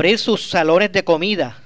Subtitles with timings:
[0.00, 1.60] abrir sus salones de comida,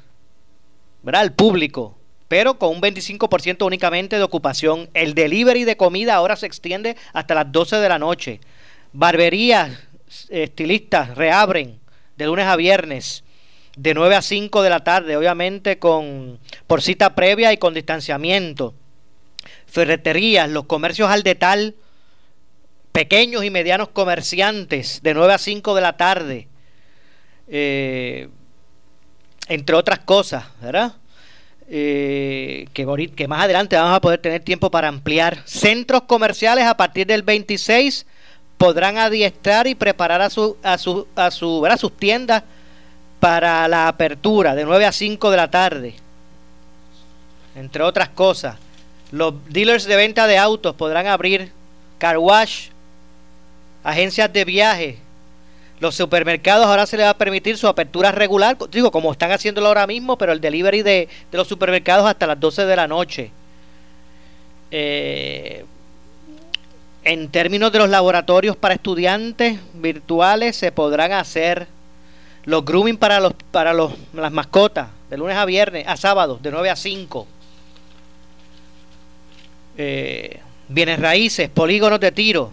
[1.02, 1.20] ¿verdad?
[1.20, 1.98] Al público,
[2.28, 4.88] pero con un 25% únicamente de ocupación.
[4.94, 8.40] El delivery de comida ahora se extiende hasta las 12 de la noche.
[8.94, 9.78] Barberías,
[10.30, 11.78] estilistas reabren
[12.16, 13.22] de lunes a viernes
[13.76, 18.72] de 9 a 5 de la tarde, obviamente con por cita previa y con distanciamiento.
[19.66, 21.74] Ferreterías, los comercios al detal,
[22.92, 26.48] pequeños y medianos comerciantes de 9 a 5 de la tarde.
[27.54, 28.30] Eh,
[29.48, 30.94] entre otras cosas, ¿verdad?
[31.68, 35.42] Eh, que, más adelante vamos a poder tener tiempo para ampliar.
[35.44, 38.06] Centros comerciales a partir del 26
[38.56, 40.28] podrán adiestrar y preparar a,
[40.62, 40.74] a,
[41.24, 41.30] a
[41.76, 42.42] sus tiendas
[43.20, 45.94] para la apertura de 9 a 5 de la tarde.
[47.54, 48.56] Entre otras cosas,
[49.10, 51.52] los dealers de venta de autos podrán abrir
[51.98, 52.68] car wash,
[53.84, 54.98] agencias de viaje.
[55.82, 59.66] Los supermercados ahora se les va a permitir su apertura regular, digo, como están haciéndolo
[59.66, 63.32] ahora mismo, pero el delivery de, de los supermercados hasta las 12 de la noche.
[64.70, 65.64] Eh,
[67.02, 71.66] en términos de los laboratorios para estudiantes virtuales, se podrán hacer
[72.44, 76.52] los grooming para los para los, las mascotas, de lunes a viernes, a sábado, de
[76.52, 77.26] 9 a 5.
[79.78, 80.38] Eh,
[80.68, 82.52] bienes raíces, polígonos de tiro.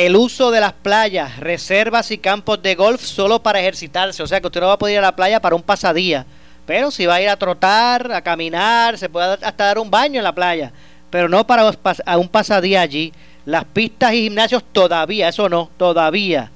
[0.00, 4.22] El uso de las playas, reservas y campos de golf solo para ejercitarse.
[4.22, 6.24] O sea que usted no va a poder ir a la playa para un pasadía.
[6.64, 10.16] Pero si va a ir a trotar, a caminar, se puede hasta dar un baño
[10.16, 10.72] en la playa.
[11.10, 11.70] Pero no para
[12.16, 13.12] un pasadía allí.
[13.44, 16.50] Las pistas y gimnasios todavía, eso no, todavía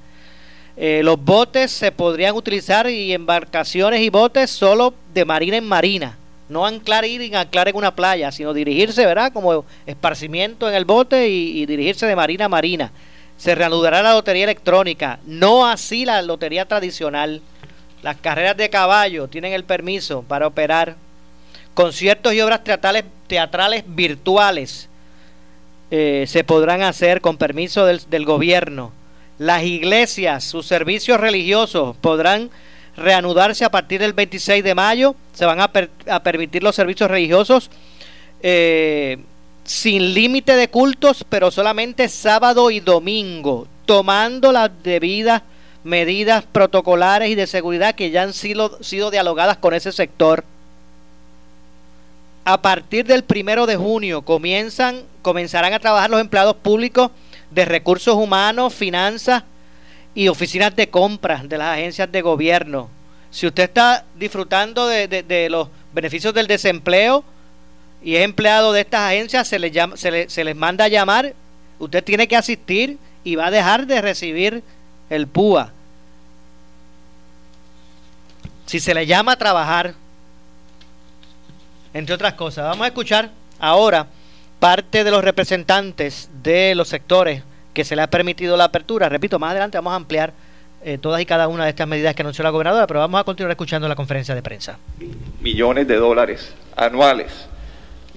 [0.77, 6.17] eh, los botes se podrían utilizar y embarcaciones y botes solo de marina en marina.
[6.49, 9.35] No anclar ir y anclar en una playa, sino dirigirse, ¿verdad?
[9.35, 12.91] Como esparcimiento en el bote y dirigirse de marina a marina.
[13.37, 17.43] Se reanudará la lotería electrónica, no así la lotería tradicional.
[18.03, 20.97] Las carreras de caballo tienen el permiso para operar.
[21.75, 24.89] Conciertos y obras teatrales, virtuales
[25.91, 28.93] eh, se podrán hacer con permiso del, del gobierno
[29.39, 32.51] las iglesias, sus servicios religiosos podrán
[32.97, 35.17] reanudarse a partir del 26 de mayo.
[35.33, 35.73] Se van a,
[36.23, 37.71] permitir los servicios religiosos
[38.43, 39.19] eh,
[39.65, 45.43] sin límite de cultos, pero solamente sábado y domingo, tomando las debidas
[45.85, 50.45] medidas protocolares y de seguridad que ya han sido, sido dialogadas con ese sector.
[52.47, 57.11] A partir del primero de junio comienzan, comenzarán a trabajar los empleados públicos
[57.51, 59.45] de recursos humanos, finanzas
[60.15, 62.89] y oficinas de compras de las agencias de gobierno.
[63.31, 67.25] Si usted está disfrutando de, los beneficios del desempleo
[68.05, 69.73] y es empleado de estas agencias, se les,
[70.33, 71.35] se les manda a llamar,
[71.79, 74.63] usted tiene que asistir y va a dejar de recibir
[75.11, 75.73] el PUA.
[78.67, 79.95] Si se le llama a trabajar,
[81.95, 82.65] entre otras cosas.
[82.65, 84.07] Vamos a escuchar ahora
[84.59, 87.43] parte de los representantes de los sectores
[87.73, 89.09] que se le ha permitido la apertura.
[89.09, 90.33] Repito, más adelante vamos a ampliar
[90.83, 93.25] eh, todas y cada una de estas medidas que anunció la gobernadora, pero vamos a
[93.25, 94.79] continuar escuchando la conferencia de prensa.
[95.41, 97.49] Millones de dólares anuales.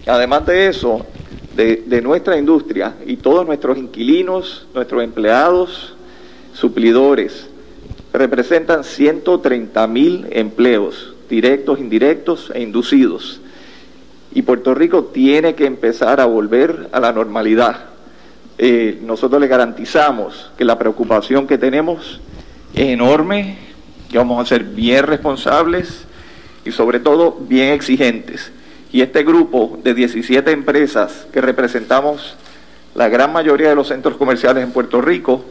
[0.07, 1.06] Además de eso,
[1.56, 5.95] de, nuestra industria y todos nuestros inquilinos, nuestros empleados,
[6.53, 7.47] suplidores,
[8.13, 13.41] representan 130 mil empleos directos, indirectos e inducidos
[14.34, 17.85] y Puerto Rico tiene que empezar a volver a la normalidad.
[18.57, 22.22] Eh, nosotros le garantizamos que la preocupación que tenemos
[22.74, 23.57] es enorme,
[24.09, 26.06] que vamos a ser bien responsables
[26.66, 28.51] y sobre todo bien exigentes.
[28.92, 32.36] Y este grupo de 17 empresas que representamos
[32.96, 35.44] la gran mayoría de los centros comerciales en Puerto Rico,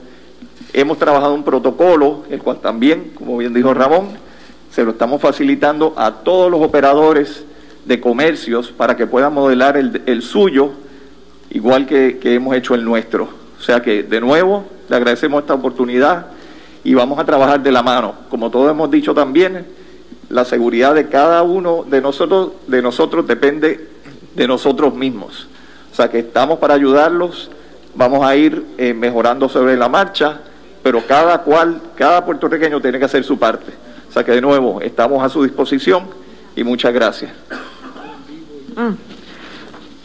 [0.72, 4.08] hemos trabajado un protocolo, el cual también, como bien dijo Ramón,
[4.70, 7.44] se lo estamos facilitando a todos los operadores
[7.84, 10.72] de comercios para que puedan modelar el, suyo
[11.50, 13.28] igual que, hemos hecho el nuestro.
[13.58, 16.26] O sea que de nuevo le agradecemos esta oportunidad
[16.84, 18.14] y vamos a trabajar de la mano.
[18.28, 19.64] Como todos hemos dicho también,
[20.28, 23.88] la seguridad de cada uno de nosotros, de nosotros depende
[24.34, 25.48] de nosotros mismos.
[25.92, 27.50] O sea que estamos para ayudarlos,
[27.94, 30.40] vamos a ir eh, mejorando sobre la marcha,
[30.82, 33.72] pero cada cual, cada puertorriqueño tiene que hacer su parte.
[34.08, 36.04] O sea que de nuevo, estamos a su disposición
[36.54, 37.32] y muchas gracias.
[38.76, 38.92] Ah.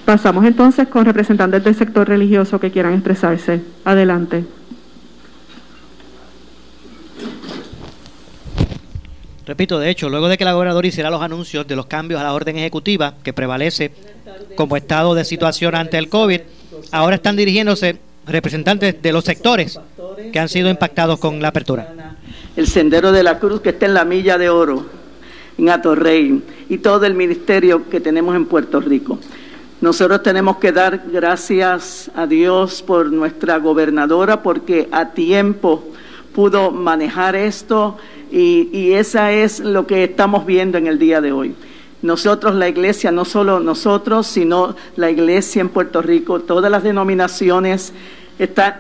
[0.06, 3.62] Pasamos entonces con representantes del sector religioso que quieran expresarse.
[3.86, 4.46] Adelante.
[9.52, 12.24] Repito, de hecho, luego de que la gobernadora hiciera los anuncios de los cambios a
[12.24, 13.92] la orden ejecutiva que prevalece
[14.56, 16.40] como estado de situación ante el COVID,
[16.94, 19.78] ahora están dirigiéndose representantes de los sectores
[20.32, 22.16] que han sido impactados con la apertura.
[22.56, 24.86] el Sendero de la Cruz que está en la Milla de Oro,
[25.58, 29.20] en Atorrey, y todo el ministerio que tenemos en Puerto Rico.
[29.82, 35.84] Nosotros tenemos que dar gracias a Dios por nuestra gobernadora porque a tiempo
[36.34, 37.98] pudo manejar esto
[38.32, 41.56] y, esa es lo que estamos viendo en el día de hoy.
[42.02, 47.94] Nosotros, la iglesia, no solo nosotros, sino la iglesia en Puerto Rico, todas las denominaciones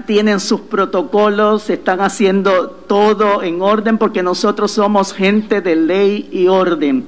[0.08, 6.48] tienen sus protocolos, están haciendo todo en orden porque nosotros somos gente de ley y
[6.48, 7.06] orden.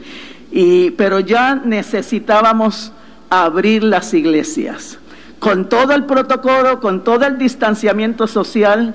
[0.51, 2.91] Y, pero ya necesitábamos
[3.29, 4.99] abrir las iglesias.
[5.39, 8.93] Con todo el protocolo, con todo el distanciamiento social,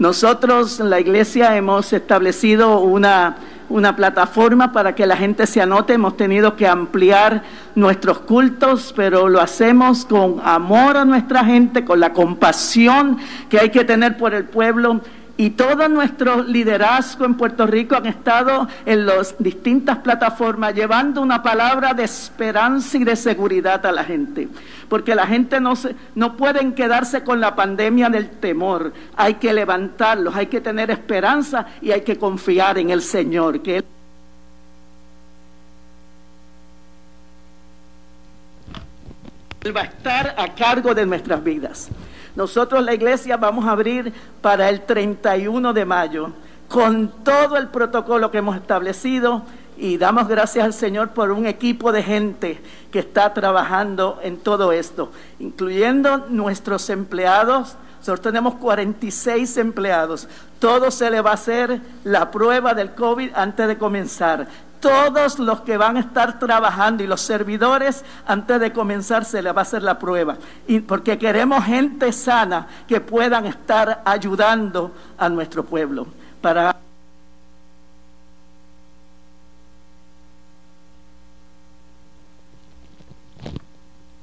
[0.00, 3.36] nosotros, la iglesia, hemos establecido una
[3.70, 5.94] una plataforma para que la gente se anote.
[5.94, 7.42] Hemos tenido que ampliar
[7.74, 13.18] nuestros cultos, pero lo hacemos con amor a nuestra gente, con la compasión
[13.48, 15.00] que hay que tener por el pueblo
[15.36, 21.42] y todo nuestro liderazgo en Puerto Rico han estado en las distintas plataformas llevando una
[21.42, 24.48] palabra de esperanza y de seguridad a la gente.
[24.88, 28.92] Porque la gente no, se, no pueden quedarse con la pandemia del temor.
[29.16, 33.62] Hay que levantarlos, hay que tener esperanza y hay que confiar en el Señor.
[33.62, 33.84] Que
[39.62, 41.88] Él va a estar a cargo de nuestras vidas.
[42.36, 46.30] Nosotros la iglesia vamos a abrir para el 31 de mayo
[46.68, 49.42] con todo el protocolo que hemos establecido
[49.76, 52.62] y damos gracias al Señor por un equipo de gente
[52.92, 57.76] que está trabajando en todo esto, incluyendo nuestros empleados.
[57.98, 60.28] Nosotros tenemos 46 empleados.
[60.58, 64.46] Todo se le va a hacer la prueba del COVID antes de comenzar
[64.80, 69.54] todos los que van a estar trabajando y los servidores, antes de comenzar se les
[69.54, 70.36] va a hacer la prueba.
[70.66, 76.06] Y porque queremos gente sana que puedan estar ayudando a nuestro pueblo.
[76.40, 76.76] Para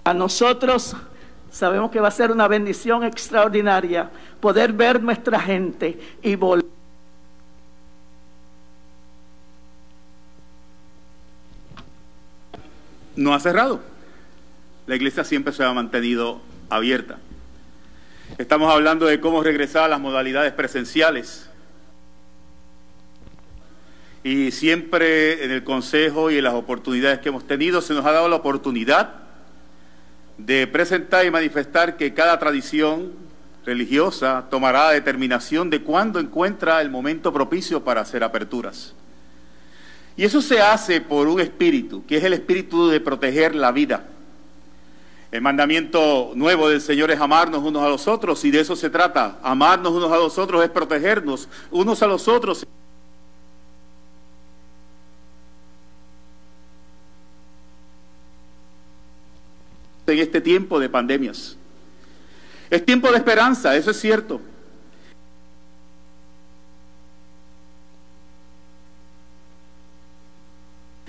[0.04, 0.96] a nosotros
[1.52, 4.10] sabemos que va a ser una bendición extraordinaria
[4.40, 6.77] poder ver nuestra gente y volver.
[13.18, 13.82] No ha cerrado.
[14.86, 17.18] La iglesia siempre se ha mantenido abierta.
[18.38, 21.50] Estamos hablando de cómo regresar a las modalidades presenciales.
[24.24, 28.12] Y siempre en el Consejo y en las oportunidades que hemos tenido se nos ha
[28.12, 29.16] dado la oportunidad
[30.38, 33.14] de presentar y manifestar que cada tradición
[33.66, 38.94] religiosa tomará determinación de cuándo encuentra el momento propicio para hacer aperturas.
[40.18, 44.08] Y eso se hace por un espíritu, que es el espíritu de proteger la vida.
[45.32, 48.90] El mandamiento nuevo del Señor es amarnos unos a los otros y de eso se
[48.90, 49.38] trata.
[49.44, 52.66] Amarnos unos a los otros es protegernos unos a los otros.
[60.08, 61.58] En este tiempo de pandemias.
[62.72, 64.42] Es tiempo de esperanza, eso es cierto.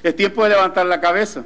[0.03, 1.45] Es tiempo de levantar la cabeza.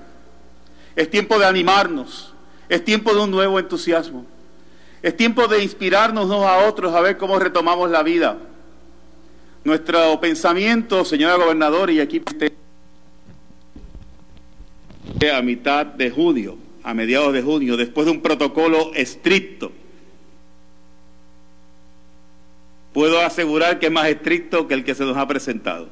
[0.94, 2.34] Es tiempo de animarnos.
[2.69, 4.26] Es tiempo de un nuevo entusiasmo.
[5.02, 8.38] Es tiempo de inspirarnos unos a otros a ver cómo retomamos la vida.
[9.64, 12.20] Nuestro pensamiento, señora gobernadora, y aquí
[15.32, 19.71] a mitad de junio, a mediados de junio, después de un protocolo estricto.
[22.92, 25.88] Puedo asegurar que es más estricto que el que se nos ha presentado.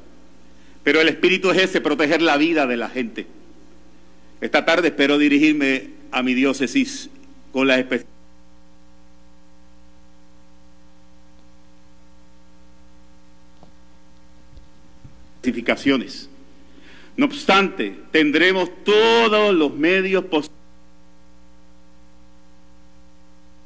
[0.83, 3.27] Pero el espíritu es ese, proteger la vida de la gente.
[4.39, 7.09] Esta tarde espero dirigirme a mi diócesis
[7.51, 7.85] con las
[15.41, 16.29] especificaciones.
[17.17, 20.25] No obstante, tendremos todos los medios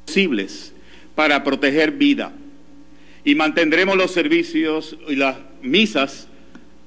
[0.06, 0.74] posibles
[1.14, 2.32] para proteger vida
[3.24, 6.28] y mantendremos los servicios y las misas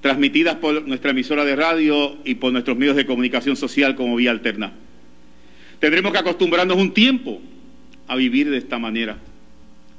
[0.01, 4.31] transmitidas por nuestra emisora de radio y por nuestros medios de comunicación social como vía
[4.31, 4.73] alterna.
[5.79, 7.41] Tendremos que acostumbrarnos un tiempo
[8.07, 9.17] a vivir de esta manera,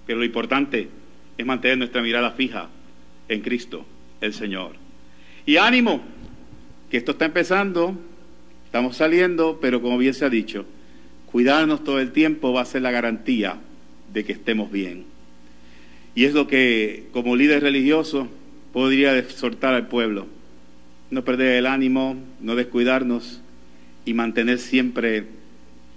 [0.06, 0.88] pero lo importante
[1.36, 2.68] es mantener nuestra mirada fija
[3.28, 3.86] en Cristo,
[4.20, 4.72] el Señor.
[5.46, 6.02] Y ánimo,
[6.90, 7.96] que esto está empezando,
[8.66, 10.66] estamos saliendo, pero como bien se ha dicho,
[11.26, 13.58] cuidarnos todo el tiempo va a ser la garantía
[14.12, 15.04] de que estemos bien.
[16.14, 18.28] Y es lo que como líder religioso
[18.72, 20.26] podría exhortar al pueblo.
[21.10, 23.40] No perder el ánimo, no descuidarnos
[24.04, 25.26] y mantener siempre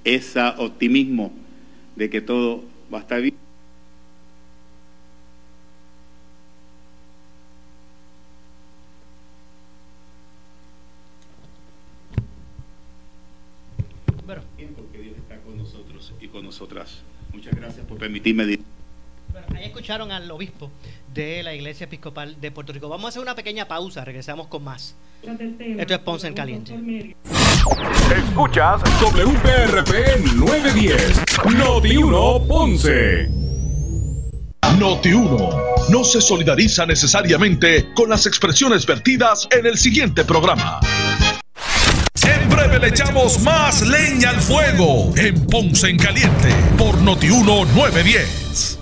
[0.04, 1.32] ese optimismo
[1.96, 2.64] de que todo
[2.94, 3.36] va a estar bien.
[14.26, 14.42] Bueno.
[14.76, 17.04] Porque Dios está con nosotros y con nosotras.
[17.34, 18.58] Muchas gracias por permitirme.
[19.84, 20.72] Escucharon al obispo
[21.14, 22.88] de la Iglesia Episcopal de Puerto Rico.
[22.88, 24.96] Vamos a hacer una pequeña pausa, regresamos con más.
[25.22, 26.74] Esto es Ponce en Caliente.
[28.16, 31.22] Escuchas WPRP 910,
[31.58, 33.28] Noti 1 Ponce.
[34.80, 35.50] Noti 1
[35.90, 40.80] no se solidariza necesariamente con las expresiones vertidas en el siguiente programa.
[42.26, 47.66] En breve le echamos más leña al fuego en Ponce en Caliente por Noti 1
[47.66, 48.80] 910.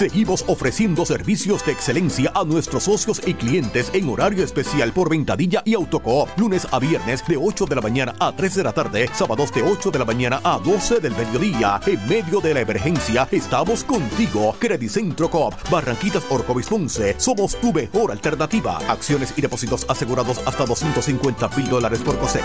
[0.00, 5.60] Seguimos ofreciendo servicios de excelencia a nuestros socios y clientes en horario especial por Ventadilla
[5.66, 9.10] y Autocoop, lunes a viernes de 8 de la mañana a 3 de la tarde,
[9.12, 11.82] sábados de 8 de la mañana a 12 del mediodía.
[11.86, 14.56] En medio de la emergencia, estamos contigo.
[14.58, 18.78] Credicentro Coop, Barranquitas Orcovis Ponce, somos tu mejor alternativa.
[18.88, 22.44] Acciones y depósitos asegurados hasta 250 mil dólares por COSEC.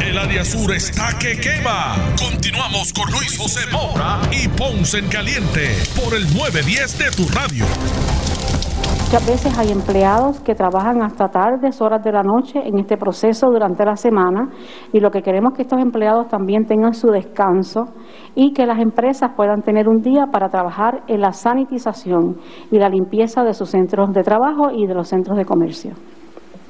[0.00, 1.94] El área sur está que quema.
[2.18, 7.64] Continuamos con Luis José Moura y Ponce en Caliente por el 910 de tu radio.
[9.12, 13.48] Muchas veces hay empleados que trabajan hasta tardes, horas de la noche en este proceso
[13.50, 14.50] durante la semana
[14.92, 17.86] y lo que queremos es que estos empleados también tengan su descanso
[18.36, 22.36] y que las empresas puedan tener un día para trabajar en la sanitización
[22.70, 25.92] y la limpieza de sus centros de trabajo y de los centros de comercio.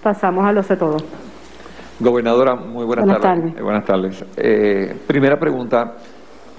[0.02, 0.96] Pasamos a lo sé todo.
[2.00, 3.42] Gobernadora, muy buenas, Buenas tardes.
[3.44, 3.58] tardes.
[3.58, 4.24] Eh, buenas tardes.
[4.36, 5.96] Eh, primera pregunta.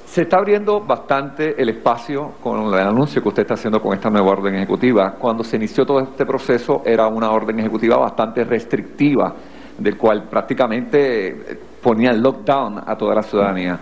[0.06, 4.10] Se está abriendo bastante el espacio con el anuncio que usted está haciendo con esta
[4.10, 5.16] nueva orden ejecutiva.
[5.18, 9.34] Cuando se inició todo este proceso era una orden ejecutiva bastante restrictiva,
[9.78, 13.80] del cual prácticamente eh, ponía el lockdown a toda la ciudadanía.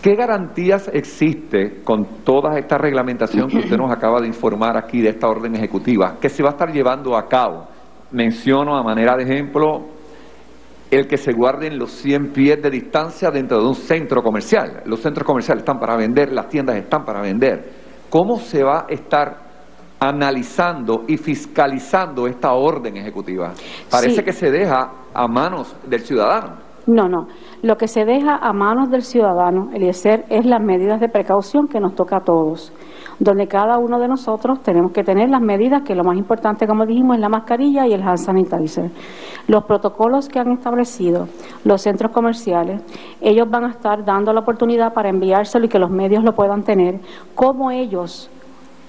[0.00, 5.08] ¿Qué garantías existe con toda esta reglamentación que usted nos acaba de informar aquí de
[5.10, 7.66] esta orden ejecutiva que se va a estar llevando a cabo?
[8.12, 9.93] Menciono a manera de ejemplo
[10.94, 14.82] el que se guarden los 100 pies de distancia dentro de un centro comercial.
[14.86, 17.64] Los centros comerciales están para vender, las tiendas están para vender.
[18.10, 19.36] ¿Cómo se va a estar
[20.00, 23.52] analizando y fiscalizando esta orden ejecutiva?
[23.90, 24.22] Parece Sí.
[24.22, 26.56] que se deja a manos del ciudadano.
[26.86, 27.26] No, no.
[27.62, 31.80] Lo que se deja a manos del ciudadano, Eliezer, es las medidas de precaución que
[31.80, 32.72] nos toca a todos,
[33.18, 36.86] donde cada uno de nosotros tenemos que tener las medidas, que lo más importante, como
[36.86, 38.90] dijimos, es la mascarilla y el hand sanitizer.
[39.46, 41.28] Los protocolos que han establecido
[41.64, 42.82] los centros comerciales,
[43.20, 46.62] ellos van a estar dando la oportunidad para enviárselo y que los medios lo puedan
[46.62, 47.00] tener,
[47.34, 48.30] como ellos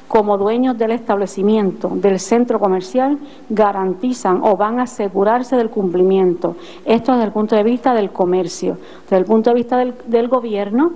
[0.07, 3.17] como dueños del establecimiento, del centro comercial,
[3.49, 6.55] garantizan o van a asegurarse del cumplimiento.
[6.85, 8.77] Esto desde el punto de vista del comercio.
[9.03, 10.91] Desde el punto de vista del, del gobierno,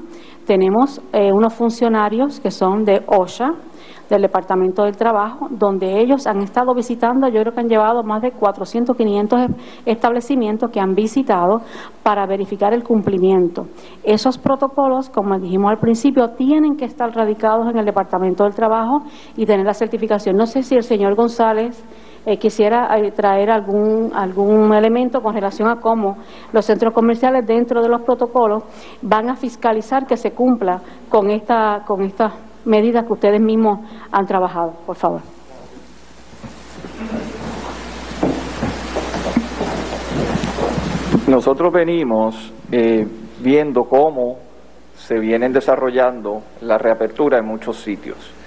[0.49, 3.49] tenemos eh, unos funcionarios que son de OSHA,
[4.09, 8.23] del Departamento del Trabajo, donde ellos han estado visitando, yo creo que han llevado más
[8.23, 9.39] de 400, 500
[9.85, 11.59] establecimientos que han visitado
[12.01, 13.67] para verificar el cumplimiento.
[14.03, 19.03] Esos protocolos, como dijimos al principio, tienen que estar radicados en el Departamento del Trabajo
[19.37, 20.35] y tener la certificación.
[20.35, 21.85] No sé si el señor González
[22.29, 26.17] eh, quisiera eh, traer algún, algún elemento con relación a cómo
[26.53, 28.63] los centros comerciales dentro de los protocolos
[29.01, 32.33] van a fiscalizar que se cumpla con esta, con estas
[32.65, 33.79] medidas que ustedes mismos
[34.11, 34.73] han trabajado.
[34.85, 35.21] Por favor.
[41.27, 43.07] Nosotros venimos eh,
[43.39, 44.37] viendo cómo
[44.93, 48.38] se vienen desarrollando la reapertura en muchos sitios.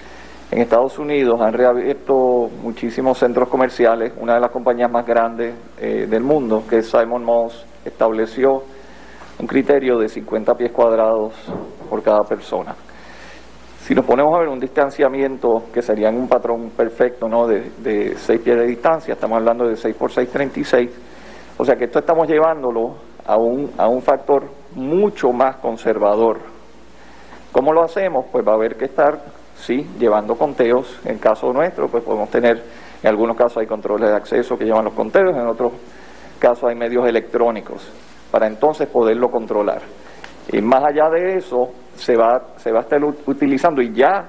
[0.53, 4.13] En Estados Unidos han reabierto muchísimos centros comerciales.
[4.21, 8.63] Una de las compañías más grandes eh, del mundo, que es Simon Moss, estableció
[9.39, 11.33] un criterio de 50 pies cuadrados
[11.89, 12.75] por cada persona.
[13.81, 17.47] Si nos ponemos a ver un distanciamiento que sería en un patrón perfecto, ¿no?
[17.47, 20.91] De, de 6 pies de distancia, estamos hablando de 6 por 6, 36.
[21.57, 24.43] O sea que esto estamos llevándolo a un, a un factor
[24.75, 26.41] mucho más conservador.
[27.53, 28.27] ¿Cómo lo hacemos?
[28.31, 29.19] Pues va a haber que estar,
[29.63, 31.01] sí, llevando conteos.
[31.05, 32.63] En caso nuestro, pues podemos tener,
[33.03, 35.73] en algunos casos hay controles de acceso que llevan los conteos, en otros
[36.39, 37.91] casos hay medios electrónicos,
[38.31, 39.81] para entonces poderlo controlar.
[40.51, 44.29] Y más allá de eso, se va, se va a estar ut- utilizando y ya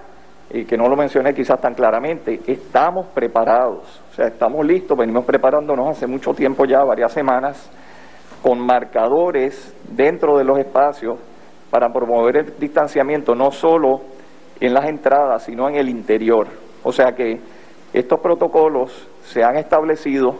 [0.51, 5.25] y que no lo mencioné quizás tan claramente, estamos preparados, o sea, estamos listos, venimos
[5.25, 7.71] preparándonos hace mucho tiempo ya, varias semanas,
[8.43, 11.17] con marcadores dentro de los espacios
[11.71, 14.01] para promover el distanciamiento, no solo
[14.59, 16.47] en las entradas, sino en el interior.
[16.83, 17.39] O sea que
[17.93, 20.35] estos protocolos se han establecido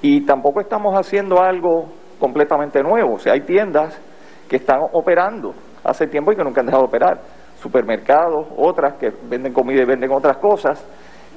[0.00, 1.86] y tampoco estamos haciendo algo
[2.18, 3.14] completamente nuevo.
[3.14, 4.00] O sea, hay tiendas
[4.48, 7.20] que están operando hace tiempo y que nunca han dejado de operar.
[7.60, 10.84] Supermercados, otras que venden comida y venden otras cosas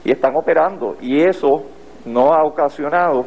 [0.04, 0.96] y están operando.
[1.00, 1.64] Y eso
[2.06, 3.26] no ha ocasionado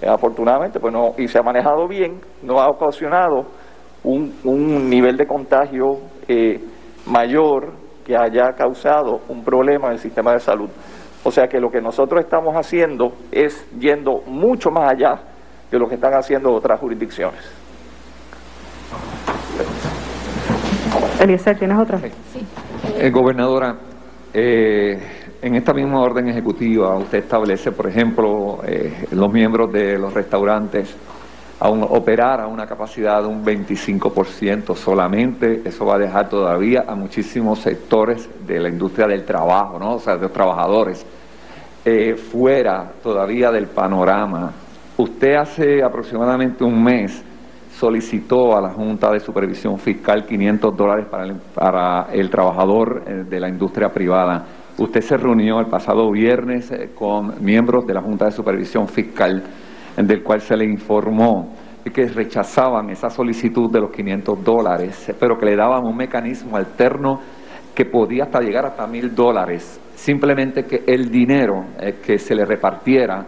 [0.00, 3.46] eh, afortunadamente, pues no, y se ha manejado bien, no ha ocasionado
[4.04, 5.98] un, nivel de contagio
[6.28, 6.60] eh,
[7.06, 7.72] mayor
[8.06, 10.70] que haya causado un problema en el sistema de salud.
[11.24, 15.18] O sea que lo que nosotros estamos haciendo es yendo mucho más allá
[15.68, 17.40] de lo que están haciendo otras jurisdicciones.
[21.20, 21.98] Eliezer, ¿tienes otra?
[21.98, 22.46] Sí.
[22.96, 23.74] Eh, gobernadora,
[24.32, 24.98] eh,
[25.42, 30.96] en esta misma orden ejecutiva usted establece, por ejemplo, eh, los miembros de los restaurantes
[31.58, 36.94] a operar a una capacidad de un 25% solamente, eso va a dejar todavía a
[36.94, 39.94] muchísimos sectores de la industria del trabajo, ¿no?
[39.94, 41.06] o sea, de los trabajadores,
[41.84, 44.52] eh, fuera todavía del panorama.
[44.98, 47.24] Usted hace aproximadamente un mes
[47.78, 53.24] solicitó a la Junta de Supervisión Fiscal 500 dólares para el, para el trabajador eh,
[53.28, 54.44] de la industria privada.
[54.78, 59.42] Usted se reunió el pasado viernes eh, con miembros de la Junta de Supervisión Fiscal,
[59.96, 61.54] del cual se le informó
[61.92, 67.20] que rechazaban esa solicitud de los 500 dólares, pero que le daban un mecanismo alterno
[67.74, 72.44] que podía hasta llegar hasta mil dólares, simplemente que el dinero eh, que se le
[72.44, 73.24] repartiera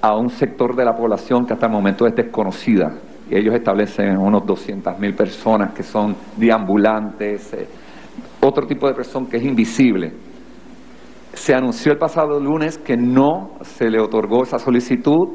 [0.00, 2.90] a un sector de la población que hasta el momento es desconocida.
[3.30, 7.68] Y ellos establecen unos 200 mil personas que son deambulantes, eh,
[8.40, 10.12] otro tipo de persona que es invisible
[11.32, 15.28] se anunció el pasado lunes que no se le otorgó esa solicitud.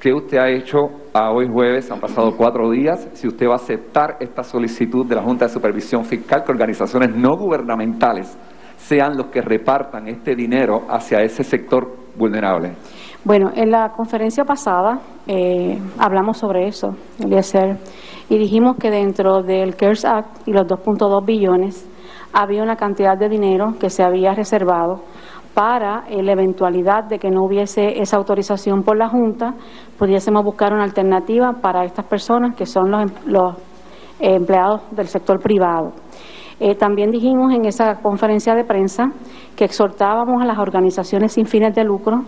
[0.00, 0.78] ¿Qué usted ha hecho
[1.12, 1.90] a hoy jueves?
[1.90, 3.08] Han pasado cuatro días.
[3.14, 7.16] Si usted va a aceptar esta solicitud de la Junta de Supervisión Fiscal, que organizaciones
[7.16, 8.38] no gubernamentales
[8.76, 12.74] sean los que repartan este dinero hacia ese sector vulnerable.
[13.24, 17.78] Bueno, en la conferencia pasada eh, hablamos sobre eso, Eliezer,
[18.28, 21.88] y dijimos que dentro del CARES Act y los 2.2 billones,
[22.32, 25.02] había una cantidad de dinero que se había reservado
[25.54, 29.54] para la eventualidad de que no hubiese esa autorización por la Junta,
[29.98, 33.54] pudiésemos buscar una alternativa para estas personas que son los, em, los
[34.20, 35.92] empleados del sector privado.
[36.60, 39.12] Eh, también dijimos en esa conferencia de prensa
[39.54, 42.24] que exhortábamos a las organizaciones sin fines de lucro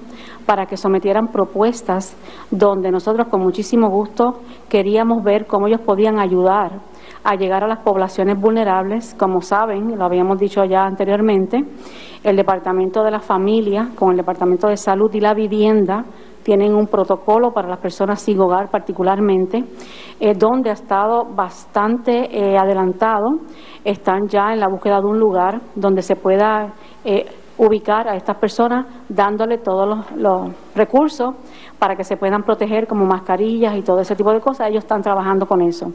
[0.46, 2.16] para que sometieran propuestas
[2.48, 6.78] donde nosotros con muchísimo gusto queríamos ver cómo ellos podían ayudar
[7.24, 9.14] a llegar a las poblaciones vulnerables.
[9.18, 11.58] Como saben, lo habíamos dicho ya anteriormente,
[12.22, 16.04] el Departamento de la Familia con el Departamento de Salud y la Vivienda
[16.42, 19.62] tienen un protocolo para las personas sin hogar particularmente,
[20.18, 23.28] eh, donde ha estado bastante eh, adelantado.
[23.84, 26.72] Están ya en la búsqueda de un lugar donde se pueda
[27.04, 27.26] eh,
[27.58, 31.34] ubicar a estas personas dándole todos los, recursos
[31.80, 34.68] para que se puedan proteger como mascarillas y todo ese tipo de cosas.
[34.68, 35.86] Ellos están trabajando con eso.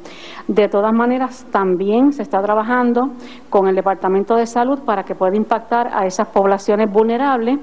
[0.47, 3.11] De todas maneras, también se está trabajando
[3.49, 7.59] con el Departamento de Salud para que pueda impactar a esas poblaciones vulnerables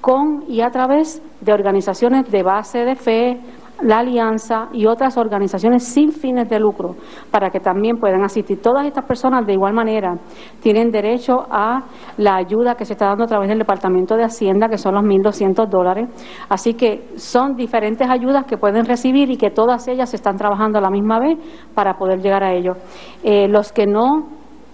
[0.00, 3.40] con y a través de organizaciones de base de fe,
[3.82, 6.96] la Alianza y otras organizaciones sin fines de lucro
[7.30, 8.60] para que también puedan asistir.
[8.60, 10.14] Todas estas personas de igual manera
[10.60, 11.82] tienen derecho a
[12.16, 15.04] la ayuda que se está dando a través del Departamento de Hacienda, que son los
[15.04, 16.08] 1.200 dólares.
[16.48, 20.78] Así que son diferentes ayudas que pueden recibir y que todas ellas se están trabajando
[20.78, 21.38] a la misma vez
[21.74, 22.76] para poder llegar a ellos.
[23.22, 24.28] Eh, los que no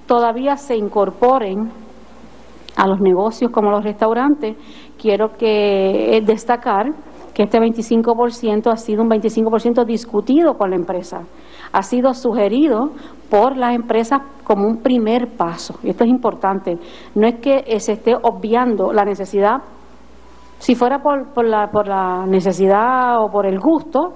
[0.06, 1.70] todavía se incorporen
[2.76, 4.56] a los negocios como los restaurantes,
[4.98, 6.86] quiero que eh, destacar
[7.34, 11.22] que este 25% ha sido un 25% discutido con la empresa.
[11.72, 12.90] Ha sido sugerido
[13.30, 15.78] por las empresas como un primer paso.
[15.82, 16.76] Y esto es importante.
[17.14, 19.62] No es que eh, se esté obviando la necesidad.
[20.58, 24.12] Si fuera por, por, la, por la necesidad o por el gusto,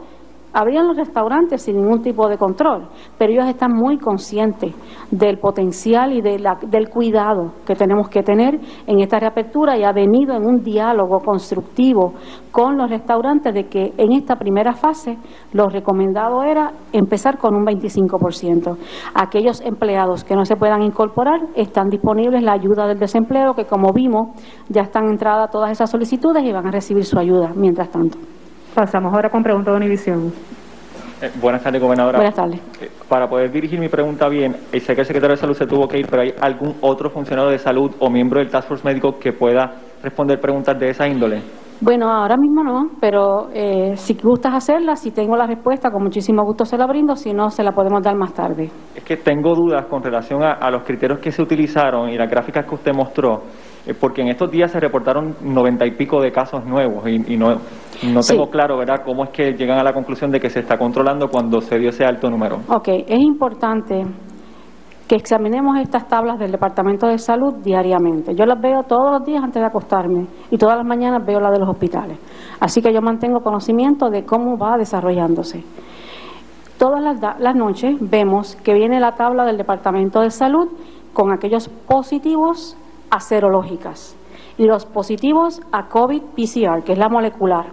[0.58, 2.88] Habrían los restaurantes sin ningún tipo de control,
[3.18, 4.74] pero ellos están muy conscientes
[5.10, 10.34] del potencial y del cuidado que tenemos que tener en esta reapertura y ha venido
[10.34, 12.14] en un diálogo constructivo
[12.50, 15.18] con los restaurantes de que en esta primera fase
[15.52, 18.78] lo recomendado era empezar con un 25%.
[19.14, 23.92] Aquellos empleados que no se puedan incorporar están disponibles la ayuda del desempleo que como
[23.92, 24.28] vimos
[24.70, 28.16] ya están entradas todas esas solicitudes y van a recibir su ayuda mientras tanto.
[28.76, 30.30] Pasamos ahora con pregunta de Univisión.
[31.22, 32.18] Eh, buenas tardes, gobernadora.
[32.18, 32.60] Buenas tardes.
[32.78, 35.64] Eh, para poder dirigir mi pregunta bien, eh, sé que el secretario de Salud se
[35.64, 38.86] tuvo que ir, pero ¿hay algún otro funcionario de salud o miembro del Task Force
[38.86, 41.40] Médico que pueda responder preguntas de esa índole?
[41.80, 46.42] Bueno, ahora mismo no, pero eh, si gustas hacerla, si tengo la respuesta, con muchísimo
[46.42, 48.70] gusto se la brindo, si no, se la podemos dar más tarde.
[48.94, 52.30] Es que tengo dudas con relación a, a los criterios que se utilizaron y las
[52.30, 53.42] gráficas que usted mostró,
[53.94, 57.56] porque en estos días se reportaron noventa y pico de casos nuevos y, y no,
[58.12, 58.32] no Sí.
[58.32, 61.28] tengo claro, ¿verdad?, cómo es que llegan a la conclusión de que se está controlando
[61.28, 62.58] cuando se dio ese alto número.
[62.68, 64.02] Ok, es importante
[65.08, 68.34] que examinemos estas tablas del Departamento de Salud diariamente.
[68.34, 71.52] Yo las veo todos los días antes de acostarme y todas las mañanas veo la
[71.52, 72.18] de los hospitales.
[72.58, 75.62] Así que yo mantengo conocimiento de cómo va desarrollándose.
[76.76, 80.68] Todas las, las noches vemos que viene la tabla del Departamento de Salud
[81.12, 82.76] con aquellos positivos
[83.10, 84.16] a serológicas
[84.58, 87.66] y los positivos a COVID-PCR, que es la molecular.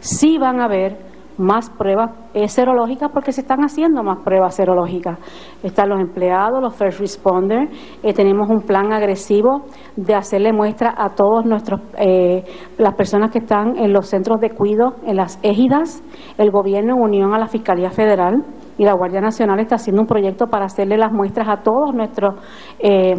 [0.00, 2.10] Sí van a haber más pruebas
[2.48, 5.18] serológicas porque se están haciendo más pruebas serológicas.
[5.62, 7.70] Están los empleados, los first responders,
[8.02, 9.62] eh, tenemos un plan agresivo
[9.96, 12.44] de hacerle muestra a todos nuestros, eh,
[12.76, 16.02] las personas que están en los centros de cuido, en las égidas,
[16.36, 18.44] el gobierno en unión a la Fiscalía Federal
[18.76, 22.34] y la Guardia Nacional está haciendo un proyecto para hacerle las muestras a todos nuestros
[22.78, 23.14] eh,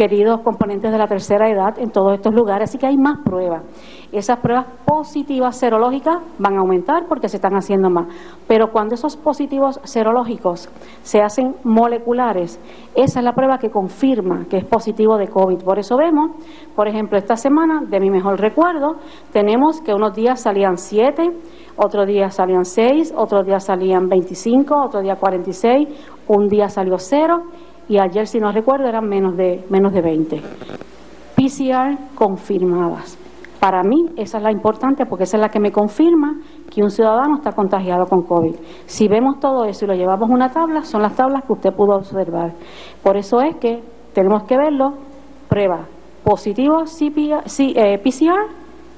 [0.00, 3.62] queridos componentes de la tercera edad en todos estos lugares, así que hay más pruebas.
[4.10, 8.06] Esas pruebas positivas serológicas van a aumentar porque se están haciendo más,
[8.48, 10.70] pero cuando esos positivos serológicos
[11.02, 12.58] se hacen moleculares,
[12.94, 15.62] esa es la prueba que confirma que es positivo de COVID.
[15.64, 16.30] Por eso vemos,
[16.74, 18.96] por ejemplo, esta semana, de mi mejor recuerdo,
[19.34, 21.30] tenemos que unos días salían 7,
[21.76, 25.88] otros días salían 6, otros días salían 25, otro día 46,
[26.26, 27.42] un día salió 0
[27.88, 30.42] y ayer, si no recuerdo, eran menos de, menos de 20.
[31.36, 33.18] PCR confirmadas.
[33.58, 36.40] Para mí esa es la importante porque esa es la que me confirma
[36.70, 38.54] que un ciudadano está contagiado con COVID.
[38.86, 41.70] Si vemos todo eso y lo llevamos a una tabla, son las tablas que usted
[41.74, 42.52] pudo observar.
[43.02, 43.82] Por eso es que
[44.14, 44.94] tenemos que verlo,
[45.48, 45.86] prueba
[46.24, 47.12] positivo sí,
[47.74, 48.46] eh, PCR,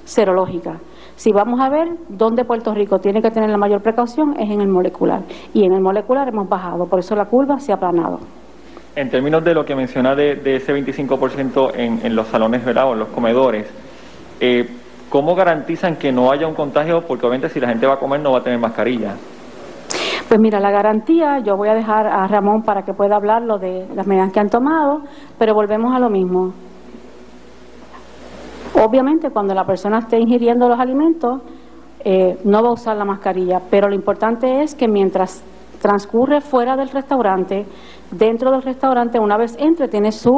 [0.04, 0.80] serológica.
[1.14, 4.60] Si vamos a ver dónde Puerto Rico tiene que tener la mayor precaución es en
[4.60, 5.22] el molecular.
[5.54, 8.18] Y en el molecular hemos bajado, por eso la curva se ha aplanado.
[8.94, 12.90] En términos de lo que menciona de, de ese 25% en, en los salones ¿verdad?
[12.90, 13.66] o en los comedores,
[14.38, 14.68] eh,
[15.08, 17.00] ¿cómo garantizan que no haya un contagio?
[17.06, 19.14] Porque obviamente si la gente va a comer no va a tener mascarilla.
[20.28, 23.58] Pues mira, la garantía, yo voy a dejar a Ramón para que pueda hablar lo
[23.58, 25.02] de las medidas que han tomado,
[25.38, 26.52] pero volvemos a lo mismo.
[28.74, 31.42] Obviamente, cuando la persona esté ingiriendo los alimentos,
[32.04, 35.44] eh, no va a usar la mascarilla, pero lo importante es que mientras
[35.80, 37.66] transcurre fuera del restaurante,
[38.12, 40.30] dentro del restaurante, una vez entre, tiene su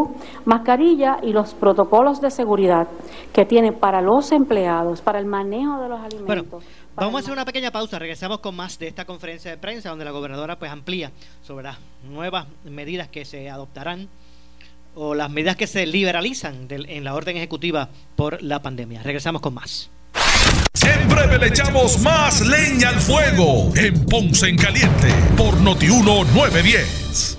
[0.45, 2.89] mascarilla y los protocolos de seguridad
[3.33, 6.65] que tiene para los empleados, para el manejo de los alimentos.
[6.97, 10.05] Vamos a hacer una pequeña pausa, regresamos con más de esta conferencia de prensa donde
[10.05, 11.11] la gobernadora pues amplía
[11.43, 14.09] sobre las nuevas medidas que se adoptarán
[14.95, 19.03] o las medidas que se liberalizan del- en la orden ejecutiva por la pandemia.
[19.03, 19.91] Regresamos con más.
[20.87, 27.39] En breve le echamos más leña al fuego en Ponce en Caliente por Notiuno 910.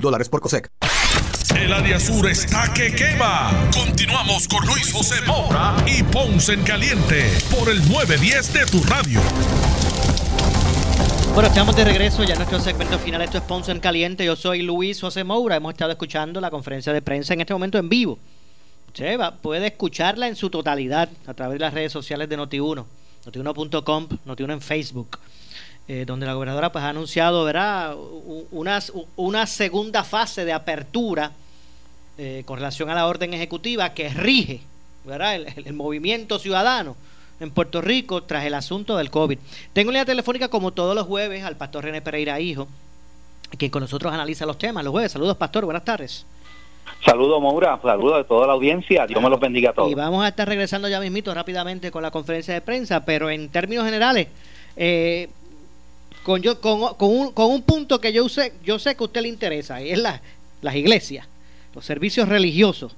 [0.00, 0.68] dólares por COSEC.
[1.56, 3.50] El área sur está que quema.
[3.74, 9.20] Continuamos con Luis José Moura y Ponce en Caliente por el 910 de tu radio.
[11.34, 13.22] Bueno, estamos de regreso ya en nuestro segmento final.
[13.22, 14.24] Esto es Ponce en Caliente.
[14.24, 15.56] Yo soy Luis José Moura.
[15.56, 18.18] Hemos estado escuchando la conferencia de prensa en este momento en vivo.
[18.88, 22.84] Usted va- puede escucharla en su totalidad a través de las redes sociales de Noti1,
[23.24, 25.18] notiuno.com, Noti1 en Facebook,
[25.88, 27.94] eh, donde la gobernadora pues, ha anunciado ¿verdad?
[27.96, 31.32] U- unas- u- una segunda fase de apertura
[32.18, 34.60] eh, con relación a la orden ejecutiva que rige
[35.04, 35.34] ¿verdad?
[35.34, 36.96] El, movimiento ciudadano
[37.40, 39.36] en Puerto Rico tras el asunto del COVID.
[39.72, 42.68] Tengo línea telefónica como todos los jueves al pastor René Pereira Hijo,
[43.58, 45.10] quien con nosotros analiza los temas los jueves.
[45.10, 46.24] Saludos, pastor, buenas tardes.
[47.04, 49.90] Saludos, Maura, saludos de toda la audiencia, Dios me los bendiga a todos.
[49.90, 53.48] Y vamos a estar regresando ya mismito rápidamente con la conferencia de prensa, pero en
[53.48, 54.28] términos generales,
[54.76, 55.28] eh,
[56.22, 59.22] con, yo, con, un, con un punto que yo sé, yo sé que a usted
[59.22, 60.20] le interesa, y es la,
[60.60, 61.26] las iglesias,
[61.74, 62.94] los servicios religiosos.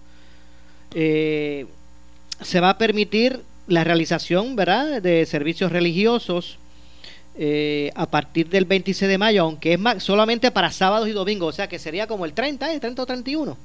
[0.95, 1.67] Eh,
[2.41, 6.59] se va a permitir la realización, ¿verdad?, de servicios religiosos
[7.37, 11.57] eh, a partir del 26 de mayo, aunque es solamente para sábados y domingos, o
[11.57, 12.81] sea que sería como el 30, ¿eh?
[12.81, 13.57] 30 o 31.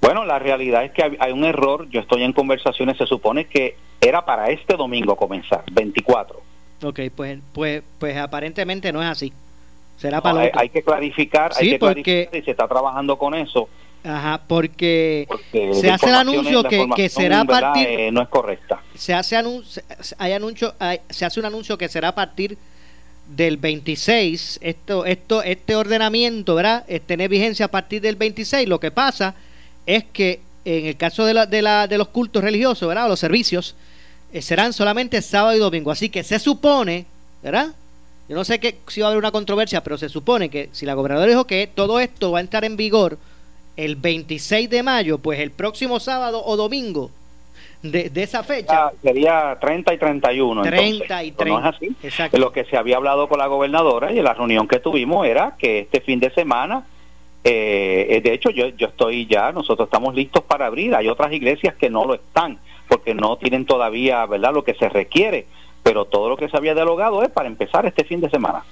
[0.00, 3.76] Bueno, la realidad es que hay un error, yo estoy en conversaciones, se supone que
[4.00, 6.40] era para este domingo comenzar, 24.
[6.82, 9.32] Ok, pues, pues, pues aparentemente no es así.
[9.98, 13.68] Será para hay, hay, que clarificar, hay que clarificar y se está trabajando con eso.
[14.02, 18.80] Ajá, porque, se hace el anuncio que, que, será a partir eh, no es correcta.
[18.94, 19.82] Se hace anuncio,
[20.16, 20.74] hay anuncio,
[21.10, 22.56] se hace un anuncio que será a partir
[23.28, 26.86] del 26, esto, esto, este ordenamiento, ¿verdad?
[27.04, 28.66] Tener vigencia a partir del 26.
[28.68, 29.34] Lo que pasa
[29.84, 33.08] es que en el caso de, la, de, la, de los cultos religiosos, ¿verdad?
[33.08, 33.76] los servicios,
[34.40, 35.90] serán solamente sábado y domingo.
[35.90, 37.06] Así que se supone,
[37.42, 37.68] ¿verdad?
[38.28, 40.86] Yo no sé que, si va a haber una controversia, pero se supone que si
[40.86, 43.18] la gobernadora dijo que todo esto va a entrar en vigor
[43.76, 47.10] el 26 de mayo, pues el próximo sábado o domingo
[47.82, 48.92] de, esa fecha.
[49.02, 50.62] sería 30 y 31.
[50.62, 51.44] 30 y 30.
[51.44, 51.96] No es así.
[52.02, 52.38] Exacto.
[52.38, 55.56] Lo que se había hablado con la gobernadora y en la reunión que tuvimos era
[55.58, 56.84] que este fin de semana,
[57.42, 60.94] eh, eh, de hecho yo, yo estoy ya, nosotros estamos listos para abrir.
[60.94, 62.58] Hay otras iglesias que no lo están
[62.90, 65.46] porque no tienen todavía, ¿verdad?, lo que se requiere.
[65.82, 68.64] Pero todo lo que se había dialogado es para empezar este fin de semana.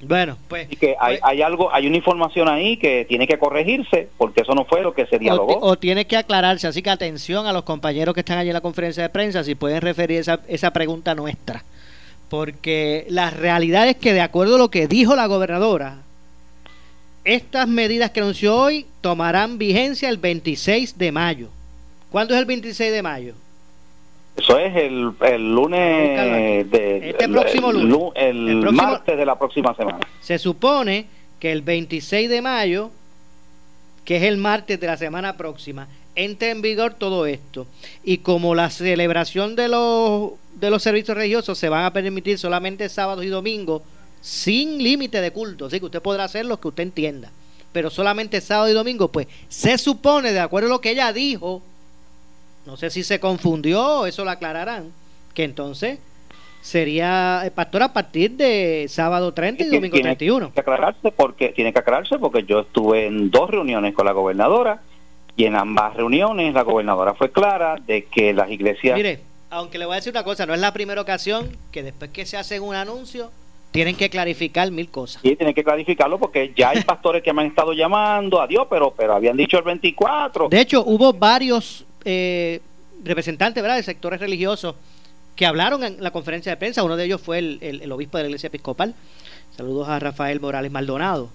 [0.00, 0.70] Bueno, pues.
[0.72, 4.40] Y que hay, pues- hay, algo, hay una información ahí que tiene que corregirse, porque
[4.40, 5.58] eso no fue lo que se dialogó.
[5.60, 8.60] O, tiene que aclararse, así que atención a los compañeros que están allí en la
[8.60, 11.62] conferencia de prensa, si pueden referir esa, esa pregunta nuestra.
[12.30, 15.98] Porque la realidad es que, de acuerdo a lo que dijo la gobernadora,
[17.24, 21.48] estas medidas que anunció hoy tomarán vigencia el 26 de mayo.
[22.16, 23.34] ¿Cuándo es el 26 de mayo?
[24.38, 29.98] Eso es el, el lunes de este próximo lunes, el, martes de la próxima semana.
[30.22, 32.90] Se supone que el 26 de mayo,
[34.06, 37.66] que es el martes de la semana próxima, entre en vigor todo esto.
[38.02, 42.88] Y como la celebración de los de los servicios religiosos se van a permitir solamente
[42.88, 43.82] sábados y domingos,
[44.22, 47.30] sin límite de culto, así que usted podrá hacer lo que usted entienda,
[47.74, 51.60] pero solamente sábado y domingo, pues se supone, de acuerdo a lo que ella dijo,
[52.66, 54.90] no sé si se confundió, eso lo aclararán,
[55.34, 56.00] que entonces
[56.60, 60.38] sería el pastor a partir de sábado 30 y domingo 31.
[60.38, 64.12] Tiene que aclararse porque tiene que aclararse porque yo estuve en dos reuniones con la
[64.12, 64.80] gobernadora
[65.36, 69.86] y en ambas reuniones la gobernadora fue clara de que las iglesias Mire, aunque le
[69.86, 72.58] voy a decir una cosa, no es la primera ocasión que después que se hace
[72.58, 73.30] un anuncio
[73.70, 75.22] tienen que clarificar mil cosas.
[75.22, 78.66] Sí, tienen que clarificarlo porque ya hay pastores que me han estado llamando a Dios,
[78.68, 80.48] pero pero habían dicho el 24.
[80.48, 82.60] De hecho, hubo varios eh,
[83.02, 83.76] representantes ¿verdad?
[83.76, 84.76] de sectores religiosos
[85.34, 86.84] que hablaron en la conferencia de prensa.
[86.84, 88.94] Uno de ellos fue el, obispo de la iglesia episcopal.
[89.56, 91.28] Saludos a Rafael Morales Maldonado.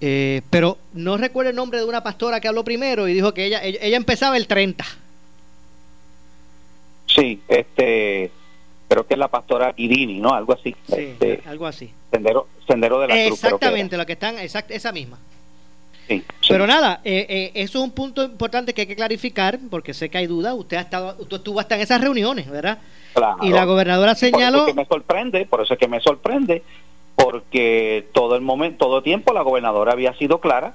[0.00, 3.44] Eh, pero no recuerdo el nombre de una pastora que habló primero y dijo que
[3.44, 4.84] ella, ella, empezaba el 30.
[7.06, 8.30] Sí, este,
[8.88, 10.32] creo que es la pastora Irini, ¿no?
[10.32, 10.74] Algo así.
[10.86, 11.90] Sí, este, algo así.
[12.10, 13.44] Sendero, sendero de la Cruz.
[13.44, 15.18] Exactamente, lo que están, exact, esa misma.
[16.48, 20.08] Pero nada, eh, eh, eso es un punto importante que hay que clarificar, porque sé
[20.10, 20.54] que hay dudas.
[20.56, 22.78] Usted ha estado, usted estuvo hasta en esas reuniones, ¿verdad?
[23.42, 24.58] Y la gobernadora señaló.
[24.58, 26.62] Por eso que me sorprende, por eso es que me sorprende,
[27.16, 30.74] porque todo el momento, todo tiempo la gobernadora había sido clara.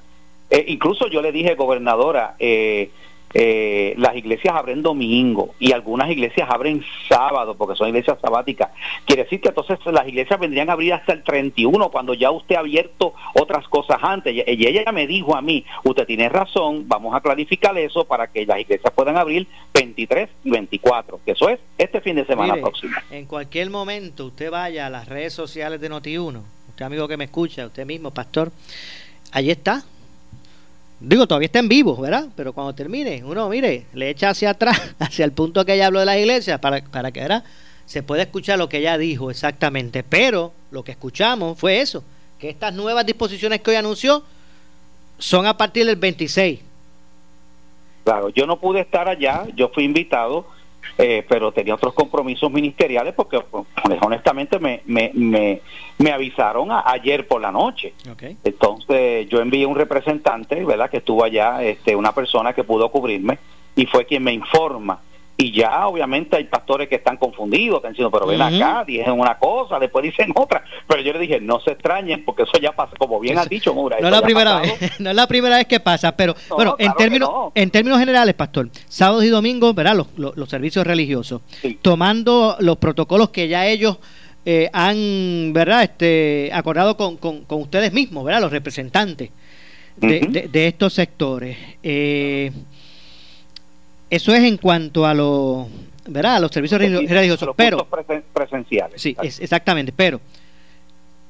[0.50, 2.92] Eh, incluso yo le dije, gobernadora, eh,
[3.38, 8.70] eh, las iglesias abren domingo y algunas iglesias abren sábado porque son iglesias sabáticas.
[9.04, 12.56] Quiere decir que entonces las iglesias vendrían a abrir hasta el 31 cuando ya usted
[12.56, 14.34] ha abierto otras cosas antes.
[14.34, 18.46] Y ella me dijo a mí, usted tiene razón, vamos a clarificar eso para que
[18.46, 22.96] las iglesias puedan abrir 23 y 24, que eso es este fin de semana próximo.
[23.12, 27.26] En cualquier momento usted vaya a las redes sociales de Noti1, usted amigo que me
[27.26, 28.54] escucha, usted mismo, pastor,
[29.34, 29.84] allí está,
[31.00, 32.30] Digo, todavía está en vivo, ¿verdad?
[32.36, 36.00] Pero cuando termine, uno, mire, le echa hacia atrás, hacia el punto que ella habló
[36.00, 37.44] de la iglesia, para, para que, ¿verdad?
[37.86, 40.04] Se puede escuchar lo que ella dijo exactamente.
[40.04, 42.04] Pero lo que escuchamos fue eso,
[42.40, 44.24] que estas nuevas disposiciones que hoy anunció
[45.18, 46.60] son a partir del 26.
[48.04, 50.48] Claro, yo no pude estar allá, yo fui invitado,
[50.98, 53.66] eh, pero tenía otros compromisos ministeriales porque pues,
[54.02, 55.12] honestamente me, me,
[55.98, 57.94] me, avisaron ayer por la noche.
[58.44, 60.90] Entonces yo envié un representante, ¿verdad?
[60.90, 63.38] Que estuvo allá, este, una persona que pudo cubrirme
[63.76, 65.00] y fue quien me informa
[65.38, 69.38] y ya obviamente hay pastores que están confundidos, están diciendo, pero ven acá, dicen una
[69.38, 70.64] cosa, después dicen otra.
[70.88, 73.74] Pero yo le dije, no se extrañen, porque eso ya pasa, como bien has dicho,
[73.74, 73.98] Mura.
[74.00, 76.94] No es la primera vez, no es la primera vez que pasa, pero bueno, en
[76.94, 81.42] términos en términos generales, pastor, sábados y domingos, verá los, los, servicios religiosos,
[81.82, 83.98] tomando los protocolos que ya ellos
[84.46, 85.84] eh, han, ¿verdad?
[85.84, 88.40] Este, acordado con, con, ustedes mismos, ¿verdad?
[88.40, 89.32] Los representantes
[89.98, 91.58] de, de, estos sectores.
[91.84, 92.52] Eh,
[94.10, 95.68] eso es en cuanto a los,
[96.08, 96.36] ¿verdad?
[96.36, 97.88] A los servicios religiosos, pero
[98.34, 99.02] presenciales.
[99.02, 100.20] Sí, exactamente, pero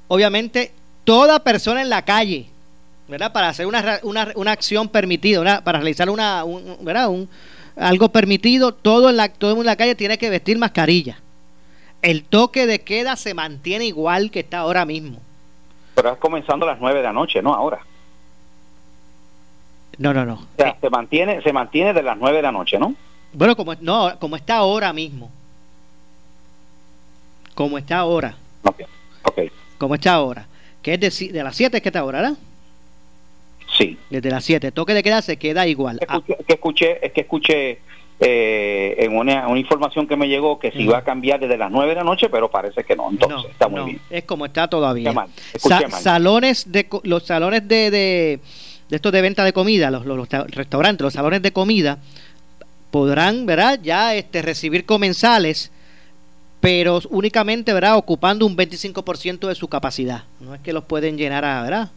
[0.07, 0.71] obviamente
[1.03, 2.47] toda persona en la calle,
[3.07, 3.31] ¿verdad?
[3.31, 6.43] Para hacer una, una, una acción permitida, para realizar una,
[6.81, 7.09] ¿verdad?
[7.09, 7.29] Un,
[7.75, 11.19] algo permitido, todo en la todo en la calle tiene que vestir mascarilla.
[12.01, 15.19] El toque de queda se mantiene igual que está ahora mismo.
[15.95, 17.79] Pero es comenzando a las 9 de la noche, no ahora.
[19.97, 20.33] No, no, no.
[20.33, 22.95] O sea, se mantiene, se mantiene de las 9 de la noche, ¿no?
[23.33, 25.29] Bueno, como, no, como está ahora mismo.
[27.53, 28.35] Como está ahora.
[28.63, 29.39] Ok.
[29.77, 30.47] Como está ahora.
[30.81, 32.37] Que es de, de las 7 que está ahora, ¿verdad?
[33.77, 33.97] Sí.
[34.09, 34.71] Desde las 7.
[34.71, 35.99] Toque de queda se queda igual.
[36.01, 37.79] Escuché, que escuché, es que escuché
[38.19, 41.89] eh, en una, información que me llegó que se iba a cambiar desde las 9
[41.89, 43.09] de la noche, pero parece que no.
[43.09, 44.01] Entonces, está muy bien.
[44.09, 45.13] Es como está todavía.
[45.57, 48.39] Salones de, los salones de de
[48.91, 51.97] estos de venta de comida, los, restaurantes, los salones de comida,
[52.91, 53.79] podrán, ¿verdad?
[53.81, 55.71] Ya este, recibir comensales,
[56.59, 57.97] pero únicamente, ¿verdad?
[57.97, 60.23] Ocupando un 25% de su capacidad.
[60.39, 61.89] No es que los pueden llenar a, ¿verdad?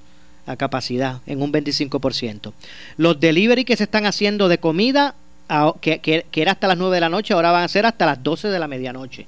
[0.47, 2.53] A capacidad en un 25%.
[2.97, 5.15] Los delivery que se están haciendo de comida,
[5.81, 8.23] que, que, era hasta las 9 de la noche, ahora van a ser hasta las
[8.23, 9.27] 12 de la medianoche.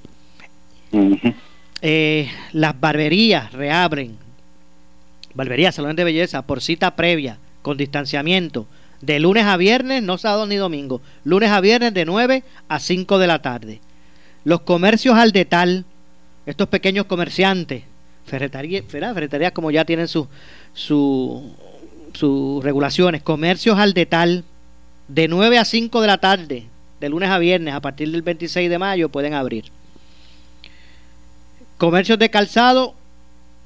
[1.83, 4.17] Eh, las barberías reabren.
[5.33, 8.67] Barberías, salones de belleza, por cita previa con distanciamiento,
[9.01, 13.17] de lunes a viernes, no sábado ni domingo, lunes a viernes de 9 a 5
[13.17, 13.81] de la tarde.
[14.43, 15.85] Los comercios al detal,
[16.45, 17.83] estos pequeños comerciantes,
[18.25, 20.27] ferreterías, ferreterías como ya tienen sus
[20.73, 21.51] su,
[22.13, 24.43] sus regulaciones, comercios al detal,
[25.07, 26.65] de 9 a 5 de la tarde,
[26.99, 29.65] de lunes a viernes, a partir del 26 de mayo pueden abrir.
[31.77, 32.93] Comercios de calzado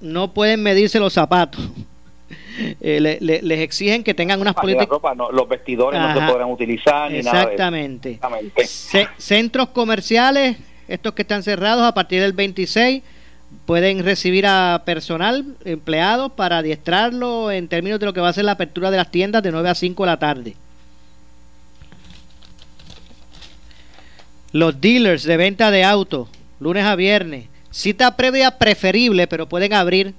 [0.02, 1.62] no pueden medirse los zapatos.
[2.58, 5.00] Eh, les exigen que tengan unas políticas.
[5.32, 7.12] los vestidores no se podrán utilizar.
[7.12, 8.20] Ni Exactamente.
[8.22, 8.40] Nada
[9.18, 13.04] centros comerciales, estos que están cerrados a partir del 26,
[13.66, 18.46] pueden recibir a personal, empleados, para adiestrarlo en términos de lo que va a ser
[18.46, 20.56] la apertura de las tiendas de 9 a 5 de la tarde.
[24.52, 27.48] Los dealers de venta de autos, lunes a viernes.
[27.72, 30.14] Cita previa preferible, pero pueden abrir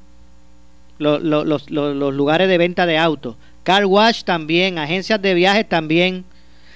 [0.99, 3.37] los, los, los, lugares de venta de autos.
[3.63, 6.25] Car wash también, agencias de viajes también.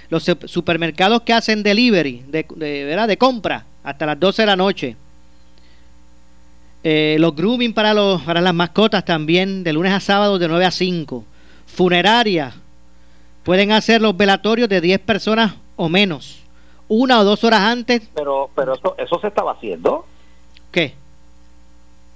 [0.09, 2.45] Los supermercados que hacen delivery, de,
[2.85, 3.07] ¿verdad?
[3.07, 4.97] de compra, hasta las 12 de la noche.
[6.83, 10.65] Eh, los grooming para, los, para las mascotas también, de lunes a sábado de 9
[10.65, 11.25] a 5.
[11.67, 12.55] Funerarias,
[13.45, 16.41] pueden hacer los velatorios de 10 personas o menos,
[16.89, 18.03] una o dos horas antes.
[18.15, 20.07] Pero, pero eso, eso se estaba haciendo.
[20.73, 20.95] ¿Qué?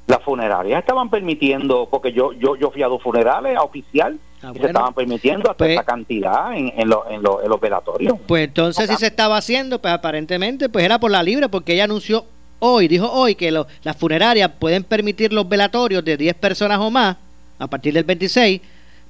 [0.06, 4.52] Las funerarias estaban permitiendo, porque yo yo yo fui a dos funerales a oficial, ah,
[4.54, 8.18] y se estaban permitiendo hasta pues esa cantidad en, en, en, los velatorios.
[8.26, 11.84] Pues entonces si se estaba haciendo, pues aparentemente pues era por la libre, porque ella
[11.84, 12.26] anunció
[12.58, 17.16] hoy, dijo hoy que las funerarias pueden permitir los velatorios de 10 personas o más
[17.58, 18.60] a partir del 26,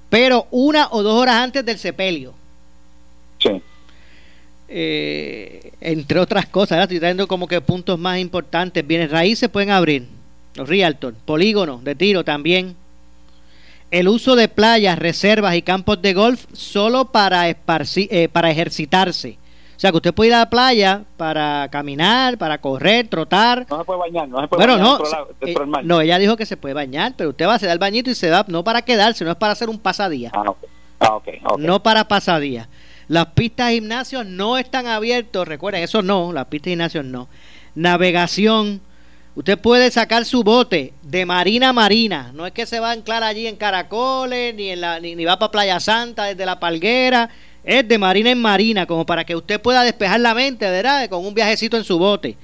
[0.09, 2.35] pero una o dos horas antes del sepelio.
[3.39, 3.61] Sí.
[4.69, 8.87] Eh, entre otras cosas, estoy trayendo como que puntos más importantes.
[8.87, 10.07] Bienes raíces pueden abrir
[10.55, 12.77] los Realtor, polígonos de tiro también.
[13.90, 19.38] El uso de playas, reservas y campos de golf solo para, eh, para ejercitarse.
[19.77, 23.67] O sea, que usted puede ir a la playa para caminar, para correr, trotar.
[23.69, 24.99] No se puede bañar, no se puede bueno, no,
[25.40, 28.11] eh, no, ella dijo que se puede bañar, pero usted va a hacer el bañito
[28.11, 30.31] y se va, no para quedarse, no es para hacer un pasadía.
[30.33, 30.55] Ah,
[31.01, 31.40] ah okay.
[31.59, 32.69] No para pasadía.
[33.09, 37.29] Las pistas de gimnasio no están abiertos, recuerden, eso no, las pistas de gimnasio no.
[37.75, 38.81] Navegación,
[39.37, 42.31] Usted puede sacar su bote de marina a marina.
[42.35, 45.38] No es que se va a anclar allí en Caracoles, ni, en la, ni, va
[45.38, 47.29] para Playa Santa desde la Palguera.
[47.65, 51.09] Es de marina en marina, como para que usted pueda despejar la mente, ¿verdad?
[51.09, 52.37] Con un viajecito en su bote.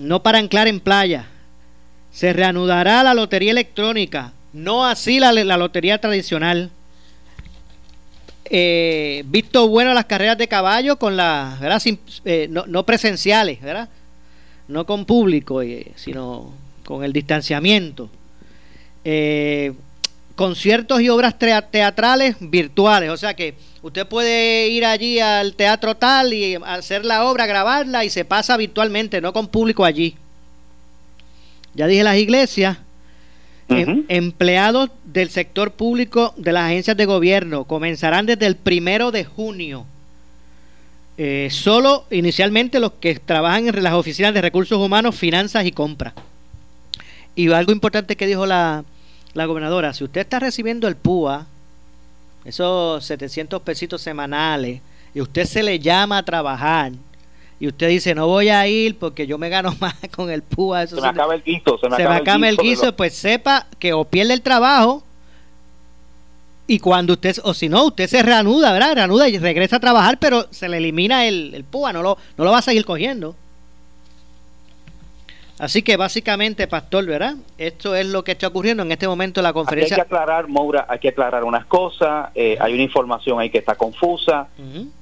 [0.00, 1.26] No para anclar en playa.
[2.12, 4.32] Se reanudará la lotería electrónica.
[4.52, 6.70] No así la, lotería tradicional.
[8.44, 11.82] Eh, visto bueno las carreras de caballo con las, ¿verdad?
[12.24, 13.88] Eh, no, no presenciales, ¿verdad?
[14.68, 16.52] No con público, eh, sino
[16.84, 18.08] con el distanciamiento.
[19.04, 19.72] Eh,
[20.34, 23.10] conciertos y obras teatrales virtuales.
[23.10, 28.04] O sea que usted puede ir allí al teatro tal y hacer la obra, grabarla
[28.04, 30.16] y se pasa virtualmente, no con público allí.
[31.74, 32.78] Ya dije las iglesias.
[33.68, 39.24] Em, empleados del sector público de las agencias de gobierno comenzarán desde el primero de
[39.24, 39.86] junio.
[41.18, 46.14] Eh, solo inicialmente los que trabajan en las oficinas de recursos humanos, finanzas y compras.
[47.34, 48.84] Y algo importante que dijo la,
[49.34, 51.46] la gobernadora, si usted está recibiendo el PUA,
[52.44, 54.80] esos 700 pesitos semanales,
[55.14, 56.92] y usted se le llama a trabajar,
[57.58, 60.84] y usted dice, no voy a ir porque yo me gano más con el PUA.
[60.84, 61.78] Eso se me acaba el guiso.
[61.78, 65.02] Se me, acaba, el guiso, pues sepa que o pierde el trabajo,
[66.66, 68.94] y cuando usted, o si no, usted se reanuda, ¿verdad?
[68.94, 72.44] Reanuda y regresa a trabajar, pero se le elimina el, el PUA, no lo, no
[72.44, 73.34] lo va a seguir cogiendo.
[75.58, 77.36] Así que básicamente, Pastor, ¿verdad?
[77.56, 79.96] Esto es lo que está ocurriendo en este momento en la conferencia.
[79.96, 82.28] hay que aclarar, Moura, hay que aclarar unas cosas.
[82.34, 84.48] Eh, hay una información ahí que está confusa.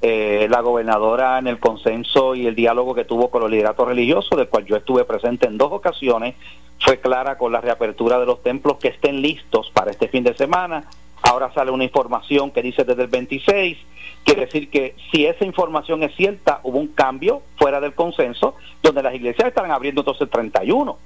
[0.01, 4.39] Eh, la gobernadora en el consenso y el diálogo que tuvo con los lideratos religiosos,
[4.39, 6.37] del cual yo estuve presente en dos ocasiones,
[6.79, 10.37] fue clara con la reapertura de los templos que estén listos para este fin de
[10.37, 10.85] semana.
[11.31, 13.79] Ahora sale una información que dice desde el 26
[14.25, 19.03] Quiere decir que si esa información es cierta, hubo un cambio fuera del consenso, donde
[19.03, 20.97] las iglesias están abriendo entonces el 31.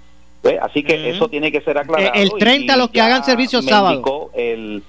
[0.62, 2.12] Así que eso tiene que ser aclarado.
[2.14, 4.30] El 30 los que hagan servicio sábado.
[4.34, 4.84] El,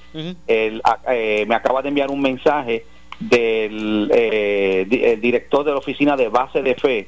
[0.45, 2.86] el, eh, me acaba de enviar un mensaje
[3.19, 7.07] del eh, director de la oficina de base de fe,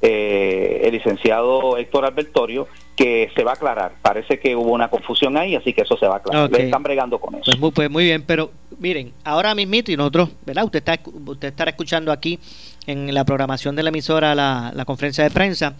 [0.00, 3.92] eh, el licenciado Héctor Albertorio, que se va a aclarar.
[4.02, 6.50] Parece que hubo una confusión ahí, así que eso se va a aclarar.
[6.50, 7.44] Le están bregando con eso.
[7.44, 10.64] Pues muy, pues muy, bien, pero miren, ahora mismo y nosotros, ¿verdad?
[10.64, 12.38] Usted, está, usted estará escuchando aquí
[12.86, 15.74] en la programación de la emisora la, la conferencia de prensa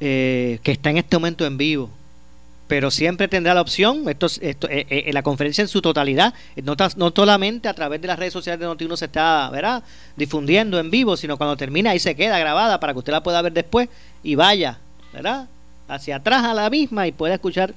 [0.00, 1.90] eh, que está en este momento en vivo.
[2.66, 6.74] Pero siempre tendrá la opción, esto, esto eh, eh, la conferencia en su totalidad, no,
[6.96, 9.82] no solamente a través de las redes sociales de Notiuno se está ¿verdad?
[10.16, 13.42] difundiendo en vivo, sino cuando termina ahí se queda grabada para que usted la pueda
[13.42, 13.90] ver después
[14.22, 14.78] y vaya,
[15.12, 15.46] ¿verdad?
[15.88, 17.74] Hacia atrás a la misma y puede escuchar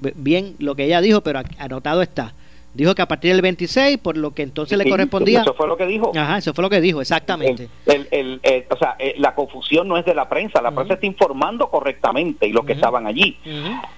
[0.00, 2.34] bien lo que ella dijo, pero anotado está.
[2.72, 5.40] Dijo que a partir del 26, por lo que entonces le correspondía.
[5.40, 6.12] Eso fue lo que dijo.
[6.16, 7.68] Ajá, eso fue lo que dijo, exactamente.
[7.86, 8.40] El,
[8.70, 12.46] o sea, eh, la confusión no es de la prensa, la prensa está informando correctamente
[12.46, 13.36] y los que estaban allí.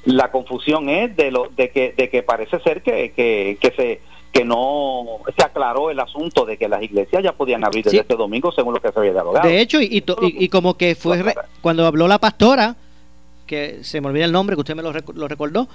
[0.05, 4.01] La confusión es de lo de que de que parece ser que, que, que se
[4.33, 5.05] que no
[5.37, 8.73] se aclaró el asunto de que las iglesias ya podían abrir desde este domingo según
[8.73, 9.47] lo que se había dialogado.
[9.47, 11.23] De hecho, y, y, como que fue
[11.61, 12.75] cuando habló la pastora,
[13.53, 15.69] que se me olvida el nombre, que usted me lo, lo recordó,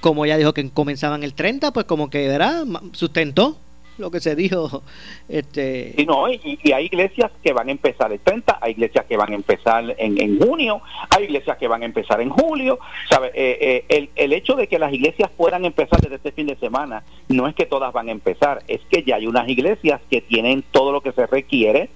[0.00, 2.64] como ya dijo que comenzaban el 30, pues como que, ¿verdad?
[2.92, 3.58] Sustentó
[3.98, 4.82] lo que se dijo.
[5.28, 5.94] Este...
[5.98, 9.32] Y, no, y, hay iglesias que van a empezar el 30, hay iglesias que van
[9.32, 12.78] a empezar en, en junio, hay iglesias que van a empezar en julio.
[13.10, 13.28] ¿sabe?
[13.34, 16.56] Eh, eh, el, el hecho de que las iglesias puedan empezar desde este fin de
[16.56, 20.22] semana no es que todas van a empezar, es que ya hay unas iglesias que
[20.22, 21.90] tienen todo lo que se requiere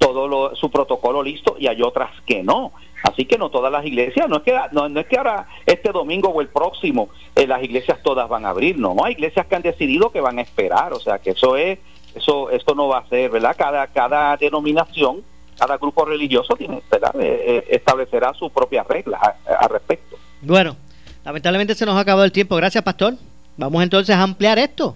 [0.00, 2.72] todo su protocolo listo y hay otras que no.
[3.02, 6.28] Así que no todas las iglesias, no es que no, es que ahora este domingo
[6.28, 9.62] o el próximo eh, las iglesias todas van a abrir, no, hay iglesias que han
[9.62, 11.78] decidido que van a esperar, o sea que eso es
[12.14, 13.54] eso esto no va a ser, ¿verdad?
[13.56, 15.22] Cada cada denominación,
[15.58, 17.14] cada grupo religioso tiene, ¿verdad?
[17.20, 19.20] Eh, eh, establecerá sus propias reglas
[19.58, 20.16] al respecto.
[20.42, 20.76] Bueno,
[21.24, 22.56] lamentablemente se nos ha acabado el tiempo.
[22.56, 23.14] Gracias, pastor.
[23.56, 24.94] Vamos entonces a ampliar esto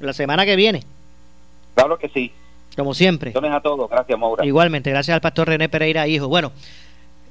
[0.00, 0.82] la semana que viene.
[1.74, 2.32] Claro que sí.
[2.76, 3.32] Como siempre.
[3.34, 3.88] a todos.
[3.88, 4.44] Gracias, Maura.
[4.44, 6.28] Igualmente, gracias al pastor René Pereira, hijo.
[6.28, 6.52] Bueno,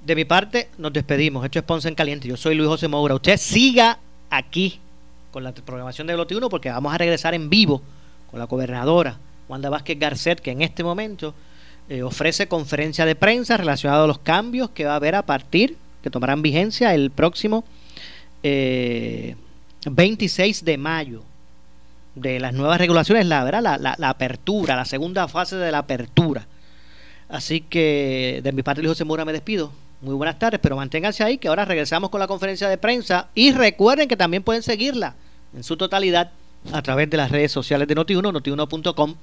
[0.05, 1.43] de mi parte, nos despedimos.
[1.45, 2.27] Esto es Ponce en Caliente.
[2.27, 3.15] Yo soy Luis José Moura.
[3.15, 4.79] Usted siga aquí
[5.31, 7.81] con la programación de Gloti 1 porque vamos a regresar en vivo
[8.29, 9.17] con la gobernadora
[9.49, 11.33] Wanda Vázquez Garcet, que en este momento
[11.89, 15.77] eh, ofrece conferencia de prensa relacionada a los cambios que va a haber a partir,
[16.01, 17.63] que tomarán vigencia el próximo
[18.43, 18.43] 26
[20.61, 21.23] eh, de mayo
[22.15, 23.77] de las nuevas regulaciones, la, ¿verdad?
[23.79, 26.47] La, la, apertura, la segunda fase de la apertura.
[27.29, 29.71] Así que de mi parte, Luis José Mora, me despido.
[30.01, 33.53] Muy buenas tardes, pero manténganse ahí que ahora regresamos con la conferencia de prensa y
[33.53, 35.15] recuerden que también pueden seguirla
[35.55, 36.31] en su totalidad
[36.71, 39.15] a través de las redes sociales de Noti1, notiuno.com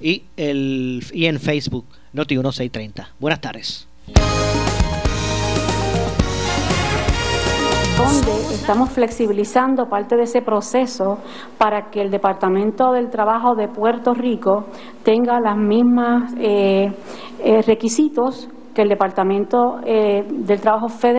[0.00, 3.08] y, el, y en Facebook, Noti1630.
[3.18, 3.86] Buenas tardes.
[8.04, 11.20] Donde estamos flexibilizando parte de ese proceso
[11.56, 14.66] para que el Departamento del Trabajo de Puerto Rico
[15.02, 16.92] tenga los mismos eh,
[17.42, 21.12] eh, requisitos que el Departamento eh, del Trabajo Federal.